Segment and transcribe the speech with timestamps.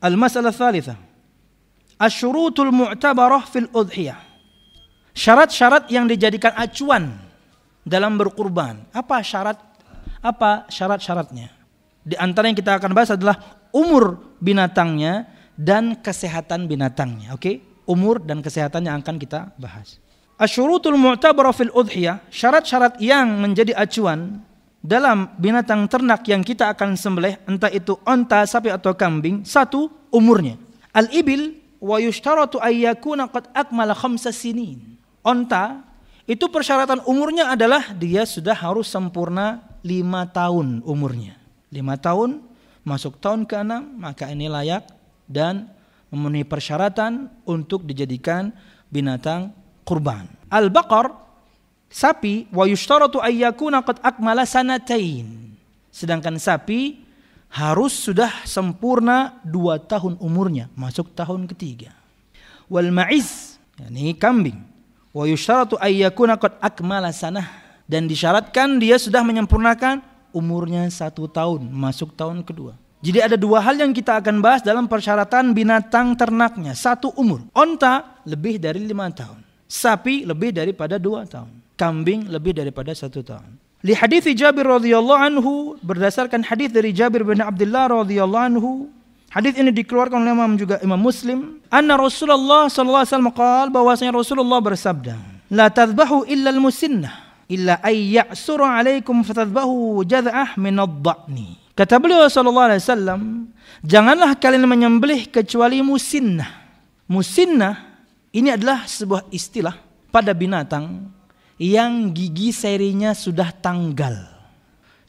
[0.00, 0.96] Al-masalah thalitha.
[2.00, 4.16] Asyurutul mu'tabarah fil udhiyah.
[5.12, 7.12] Syarat-syarat yang dijadikan acuan
[7.84, 8.88] dalam berkurban.
[8.96, 9.60] Apa syarat
[10.24, 11.52] apa syarat-syaratnya?
[12.00, 17.36] Di antara yang kita akan bahas adalah umur binatangnya dan kesehatan binatangnya.
[17.36, 17.40] Oke?
[17.44, 17.56] Okay?
[17.84, 20.00] Umur dan kesehatan yang akan kita bahas.
[20.40, 24.40] Asyurutul mu'tabarah fil udhiyah, syarat-syarat yang menjadi acuan
[24.80, 30.56] dalam binatang ternak yang kita akan sembelih, entah itu onta, sapi atau kambing, satu umurnya.
[30.96, 34.96] Al-ibil wa yushtaratu ayyakuna qad akmala khamsa sinin.
[35.20, 35.84] Onta
[36.24, 41.36] itu persyaratan umurnya adalah dia sudah harus sempurna lima tahun umurnya.
[41.68, 42.40] Lima tahun
[42.80, 44.88] masuk tahun ke-6 maka ini layak
[45.28, 45.68] dan
[46.08, 48.50] memenuhi persyaratan untuk dijadikan
[48.88, 49.52] binatang
[49.84, 50.26] kurban.
[50.48, 51.19] Al-baqar
[51.90, 55.58] sapi wa yushtaratu ayyakuna qad akmala sanatain.
[55.90, 57.02] Sedangkan sapi
[57.50, 61.90] harus sudah sempurna dua tahun umurnya, masuk tahun ketiga.
[62.70, 64.62] Wal ma'iz, yakni kambing.
[65.10, 67.50] Wa yushtaratu ayyakuna qad akmala sanah
[67.90, 69.98] dan disyaratkan dia sudah menyempurnakan
[70.30, 72.78] umurnya satu tahun, masuk tahun kedua.
[73.00, 76.76] Jadi ada dua hal yang kita akan bahas dalam persyaratan binatang ternaknya.
[76.76, 77.48] Satu umur.
[77.56, 79.40] Onta lebih dari lima tahun.
[79.64, 81.48] Sapi lebih daripada dua tahun.
[81.80, 83.56] Kambing lebih daripada satu tahun.
[83.80, 88.92] Li hadis Jabir radhiyallahu anhu berdasarkan hadis dari Jabir bin Abdullah radhiyallahu anhu
[89.30, 91.62] Hadis ini dikeluarkan oleh Imam juga Imam Muslim.
[91.70, 95.14] Anna Rasulullah sallallahu alaihi wasallam qaal bahwasanya Rasulullah bersabda,
[95.54, 102.74] "La tadhbahu illa al-musinnah illa ay ya'sura 'alaikum fatadhbahu jad'ah min ad-dha'ni." Kata beliau sallallahu
[102.74, 103.20] alaihi wasallam,
[103.86, 106.50] "Janganlah kalian menyembelih kecuali musinnah."
[107.06, 108.02] Musinnah
[108.34, 109.78] ini adalah sebuah istilah
[110.10, 111.06] pada binatang
[111.60, 114.16] yang gigi serinya sudah tanggal.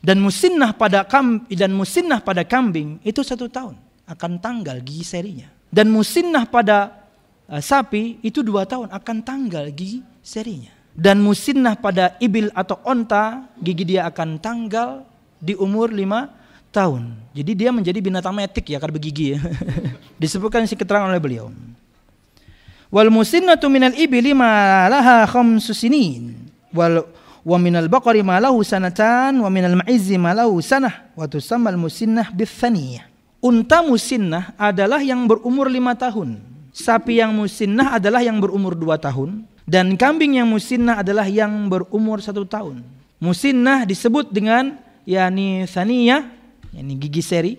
[0.03, 5.47] Dan musinnah pada kam dan musinnah pada kambing itu satu tahun akan tanggal gigi serinya.
[5.71, 7.07] Dan musinnah pada
[7.47, 10.75] uh, sapi itu dua tahun akan tanggal gigi serinya.
[10.91, 15.07] Dan musinnah pada ibil atau onta gigi dia akan tanggal
[15.39, 16.27] di umur lima
[16.75, 17.15] tahun.
[17.31, 19.39] Jadi dia menjadi binatang metik ya karena begigi ya.
[20.21, 21.47] Disebutkan si keterangan oleh beliau.
[22.91, 26.30] Wal musinnatu minal ibili ma laha khamsu sinin.
[26.71, 27.03] Wal
[27.41, 32.29] wa minal baqari ma lahu sanatan wa minal ma'izzi ma lahu sanah wa tusammal musinnah
[32.31, 33.07] bithaniyah.
[33.41, 36.37] Unta musinnah adalah yang berumur lima tahun.
[36.71, 39.49] Sapi yang musinnah adalah yang berumur dua tahun.
[39.65, 42.85] Dan kambing yang musinnah adalah yang berumur satu tahun.
[43.17, 46.25] Musinnah disebut dengan yani saniyah,
[46.73, 47.53] yani gigi seri,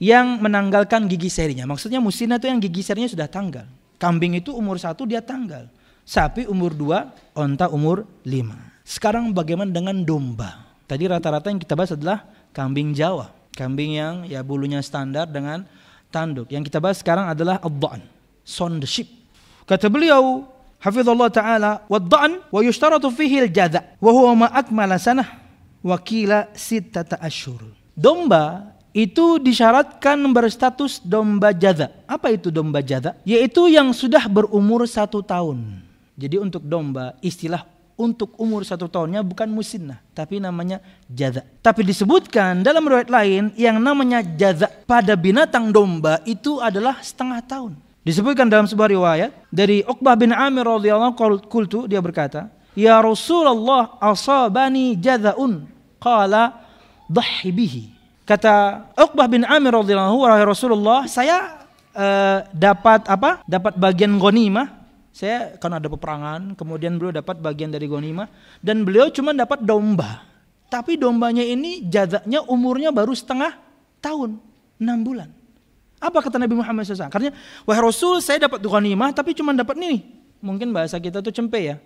[0.00, 1.68] yang menanggalkan gigi serinya.
[1.68, 3.66] Maksudnya musinnah itu yang gigi serinya sudah tanggal.
[3.98, 5.66] Kambing itu umur satu dia tanggal.
[6.08, 8.56] Sapi umur dua, onta umur lima.
[8.80, 10.64] Sekarang bagaimana dengan domba?
[10.88, 12.24] Tadi rata-rata yang kita bahas adalah
[12.56, 13.28] kambing Jawa.
[13.52, 15.68] Kambing yang ya bulunya standar dengan
[16.08, 16.48] tanduk.
[16.48, 18.00] Yang kita bahas sekarang adalah ad
[18.40, 19.12] son the sheep.
[19.68, 20.48] Kata beliau,
[20.80, 25.28] Hafizullah Ta'ala, wad-da'an wa yushtaratu fihi al-jadha, wa huwa ma akmala sanah,
[25.84, 27.60] wa kila sittata ashur.
[27.92, 31.92] Domba itu disyaratkan berstatus domba jada.
[32.08, 33.12] Apa itu domba jada?
[33.28, 35.87] Yaitu yang sudah berumur satu tahun.
[36.18, 37.62] Jadi untuk domba istilah
[37.98, 40.78] untuk umur satu tahunnya bukan musinnah, tapi namanya
[41.10, 41.42] jada.
[41.62, 47.78] Tapi disebutkan dalam riwayat lain yang namanya jada pada binatang domba itu adalah setengah tahun.
[48.06, 51.18] Disebutkan dalam sebuah riwayat dari Uqbah bin Amir radhiyallahu
[51.50, 55.66] kultu dia berkata, "Ya Rasulullah asabani jadaun."
[55.98, 56.54] Qala
[57.10, 57.84] dhahi bihi.
[58.22, 61.66] Kata Uqbah bin Amir radhiyallahu wahai Rasulullah, saya
[61.98, 63.42] uh, dapat apa?
[63.42, 64.77] Dapat bagian ghanimah.
[65.10, 68.28] Saya karena ada peperangan, kemudian beliau dapat bagian dari ghanimah
[68.62, 70.24] dan beliau cuma dapat domba.
[70.68, 73.56] Tapi dombanya ini jazaknya umurnya baru setengah
[74.04, 74.36] tahun,
[74.78, 75.28] enam bulan.
[75.98, 77.10] Apa kata Nabi Muhammad SAW?
[77.10, 77.34] Karena
[77.66, 80.04] wahai Rasul saya dapat ghanimah tapi cuma dapat ini.
[80.38, 81.76] Mungkin bahasa kita tuh cempe ya,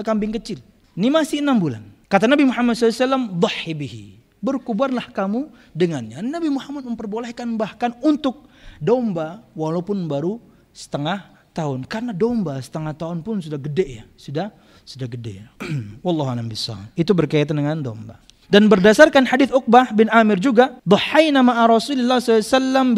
[0.00, 0.62] kambing kecil.
[0.96, 1.84] Ini masih enam bulan.
[2.08, 4.04] Kata Nabi Muhammad SAW, dhahi bihi
[4.38, 6.22] berkubarlah kamu dengannya.
[6.22, 8.46] Nabi Muhammad memperbolehkan bahkan untuk
[8.78, 10.38] domba walaupun baru
[10.70, 11.88] setengah tahun.
[11.88, 14.52] Karena domba setengah tahun pun sudah gede ya, sudah
[14.82, 15.44] sudah gede.
[15.44, 15.46] Ya.
[16.04, 16.48] Wallahu a'lam
[16.96, 18.18] Itu berkaitan dengan domba.
[18.48, 22.96] Dan berdasarkan hadis Uqbah bin Amir juga, "Dhahaina ma'a Rasulullah SAW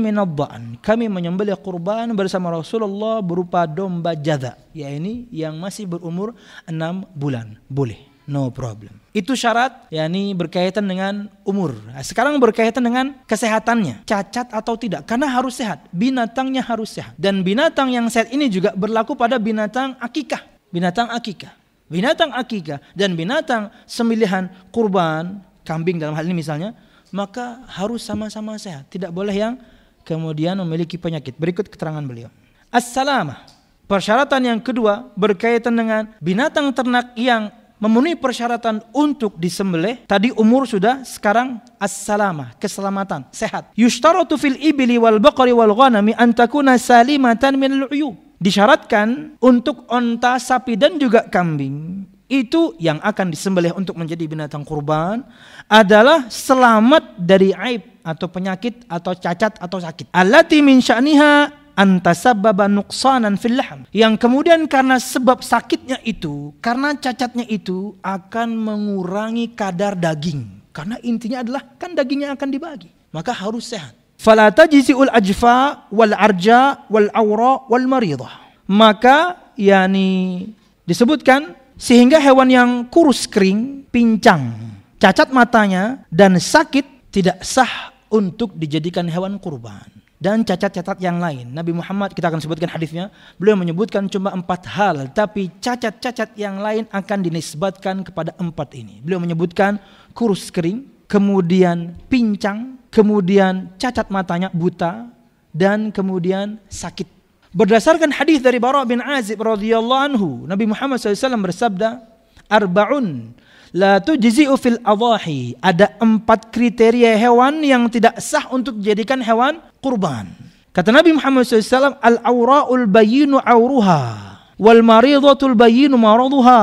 [0.00, 0.40] min ad
[0.80, 6.32] Kami menyembelih kurban bersama Rasulullah berupa domba jada, yakni yang masih berumur
[6.64, 7.60] enam bulan.
[7.68, 8.94] Boleh no problem.
[9.10, 11.74] Itu syarat yakni berkaitan dengan umur.
[11.90, 15.02] Nah, sekarang berkaitan dengan kesehatannya, cacat atau tidak.
[15.02, 17.18] Karena harus sehat, binatangnya harus sehat.
[17.18, 20.46] Dan binatang yang sehat ini juga berlaku pada binatang akikah.
[20.70, 21.50] Binatang akikah.
[21.90, 26.70] Binatang akikah dan binatang semilihan kurban, kambing dalam hal ini misalnya,
[27.10, 28.86] maka harus sama-sama sehat.
[28.86, 29.58] Tidak boleh yang
[30.06, 31.34] kemudian memiliki penyakit.
[31.34, 32.30] Berikut keterangan beliau.
[32.70, 33.42] As-salamah.
[33.90, 37.50] Persyaratan yang kedua berkaitan dengan binatang ternak yang
[37.80, 40.04] memenuhi persyaratan untuk disembelih.
[40.04, 43.72] Tadi umur sudah, sekarang as-salamah, keselamatan, sehat.
[43.74, 48.14] Yushtaratu fil ibili wal baqari wal ghanami an takuna salimatan min al-uyub.
[48.40, 55.26] Disyaratkan untuk onta, sapi dan juga kambing itu yang akan disembelih untuk menjadi binatang kurban
[55.66, 60.14] adalah selamat dari aib atau penyakit atau cacat atau sakit.
[60.14, 63.56] Allati min sya'niha antasabbaba nuqsanan fil.
[63.96, 70.60] Yang kemudian karena sebab sakitnya itu, karena cacatnya itu akan mengurangi kadar daging.
[70.76, 72.92] Karena intinya adalah kan dagingnya akan dibagi.
[73.10, 73.96] Maka harus sehat.
[74.20, 78.52] Fala tajzi'ul ajfa wal arja wal awra wal maridah.
[78.70, 80.46] Maka yani
[80.84, 84.52] disebutkan sehingga hewan yang kurus kering, pincang,
[85.00, 89.88] cacat matanya, dan sakit tidak sah untuk dijadikan hewan kurban.
[90.20, 91.48] Dan cacat-cacat yang lain.
[91.48, 93.08] Nabi Muhammad, kita akan sebutkan hadisnya,
[93.40, 95.08] beliau menyebutkan cuma empat hal.
[95.16, 99.00] Tapi cacat-cacat yang lain akan dinisbatkan kepada empat ini.
[99.00, 99.80] Beliau menyebutkan
[100.12, 105.08] kurus kering, kemudian pincang, kemudian cacat matanya buta,
[105.56, 107.20] dan kemudian sakit
[107.50, 111.98] Berdasarkan hadis dari Bara bin Azib radhiyallahu anhu, Nabi Muhammad SAW bersabda,
[112.46, 113.34] "Arba'un
[113.74, 120.30] la tujzi'u fil adahi." Ada empat kriteria hewan yang tidak sah untuk dijadikan hewan kurban.
[120.70, 124.30] Kata Nabi Muhammad SAW, "Al-awra'ul bayyinu awruha."
[124.60, 126.60] wal maridatul bayyinu maraduha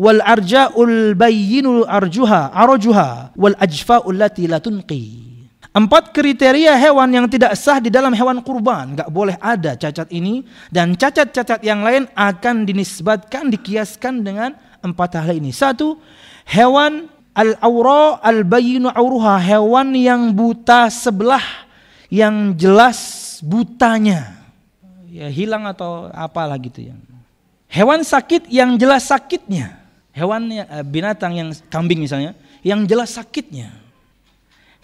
[0.00, 5.36] wal arja'ul bayyinu arjuha arajuha wal ajfa'ul lati la tunqi
[5.74, 8.94] Empat kriteria hewan yang tidak sah di dalam hewan kurban.
[8.94, 10.46] Gak boleh ada cacat ini.
[10.70, 14.54] Dan cacat-cacat yang lain akan dinisbatkan, dikiaskan dengan
[14.86, 15.50] empat hal ini.
[15.50, 15.98] Satu,
[16.46, 19.34] hewan al-aura al-bayinu auruha.
[19.42, 21.42] Hewan yang buta sebelah,
[22.14, 22.98] yang jelas
[23.42, 24.38] butanya.
[25.10, 26.94] Ya hilang atau apalah gitu ya.
[27.66, 29.82] Hewan sakit yang jelas sakitnya.
[30.14, 33.84] Hewan eh, binatang yang kambing misalnya, yang jelas sakitnya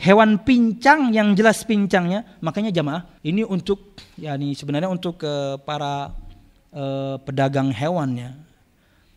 [0.00, 6.16] hewan pincang yang jelas pincangnya makanya jamaah ini untuk ya ini sebenarnya untuk ke para
[6.72, 8.32] uh, pedagang hewannya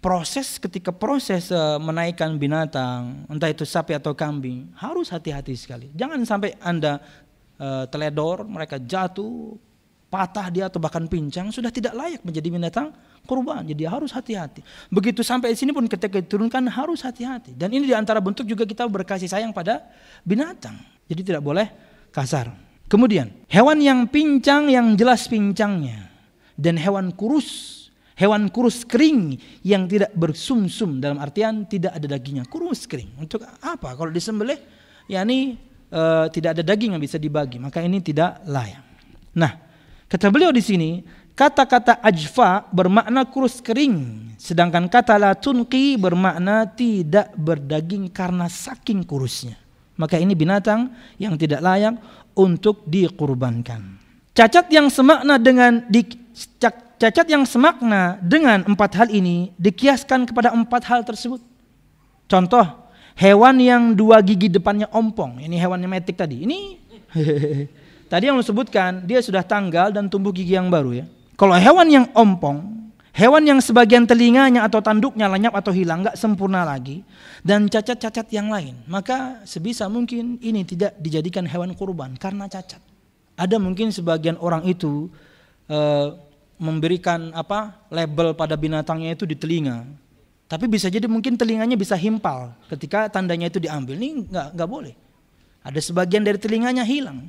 [0.03, 6.19] proses ketika proses uh, menaikkan binatang entah itu sapi atau kambing harus hati-hati sekali jangan
[6.27, 6.99] sampai anda
[7.63, 9.55] uh, teledor mereka jatuh
[10.11, 12.93] patah dia atau bahkan pincang sudah tidak layak menjadi binatang
[13.25, 13.65] kurban.
[13.65, 14.61] Jadi harus hati-hati.
[14.93, 17.57] Begitu sampai di sini pun ketika diturunkan harus hati-hati.
[17.57, 19.81] Dan ini di antara bentuk juga kita berkasih sayang pada
[20.21, 20.77] binatang.
[21.09, 21.65] Jadi tidak boleh
[22.13, 22.53] kasar.
[22.85, 26.13] Kemudian hewan yang pincang yang jelas pincangnya
[26.53, 27.81] dan hewan kurus
[28.13, 33.97] hewan kurus kering yang tidak bersumsum dalam artian tidak ada dagingnya kurus kering untuk apa
[33.97, 34.61] kalau disembelih
[35.09, 35.57] yakni
[35.93, 36.01] e,
[36.33, 38.81] tidak ada daging yang bisa dibagi maka ini tidak layak
[39.37, 39.53] nah
[40.09, 40.89] kata beliau di sini
[41.33, 49.57] Kata-kata ajfa bermakna kurus kering, sedangkan kata la tunqi bermakna tidak berdaging karena saking kurusnya.
[49.97, 51.97] Maka ini binatang yang tidak layak
[52.37, 53.97] untuk dikurbankan.
[54.37, 56.05] Cacat yang semakna dengan di,
[57.01, 61.41] cacat yang semakna dengan empat hal ini dikiaskan kepada empat hal tersebut.
[62.29, 62.82] Contoh,
[63.17, 66.45] hewan yang dua gigi depannya ompong, ini hewannya metik tadi.
[66.45, 66.59] Ini
[68.11, 71.05] tadi yang disebutkan dia sudah tanggal dan tumbuh gigi yang baru ya.
[71.33, 72.83] Kalau hewan yang ompong,
[73.13, 77.05] hewan yang sebagian telinganya atau tanduknya lenyap atau hilang, nggak sempurna lagi,
[77.45, 82.81] dan cacat-cacat yang lain, maka sebisa mungkin ini tidak dijadikan hewan kurban karena cacat.
[83.33, 85.09] Ada mungkin sebagian orang itu
[85.65, 85.79] e,
[86.61, 89.85] memberikan apa label pada binatangnya itu di telinga,
[90.53, 93.97] tapi bisa jadi mungkin telinganya bisa himpal ketika tandanya itu diambil.
[93.97, 94.93] Ini nggak nggak boleh.
[95.65, 97.25] Ada sebagian dari telinganya hilang.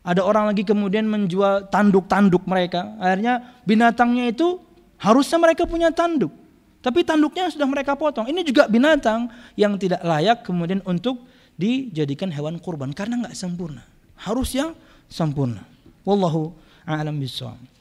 [0.00, 2.96] Ada orang lagi kemudian menjual tanduk-tanduk mereka.
[2.96, 4.64] Akhirnya binatangnya itu
[4.96, 6.32] harusnya mereka punya tanduk.
[6.80, 8.24] Tapi tanduknya sudah mereka potong.
[8.32, 9.28] Ini juga binatang
[9.60, 11.20] yang tidak layak kemudian untuk
[11.60, 13.84] dijadikan hewan kurban karena nggak sempurna.
[14.16, 14.72] Harus yang
[15.12, 15.68] sempurna.
[16.08, 16.56] Wallahu
[16.88, 17.73] a'lam bishawab.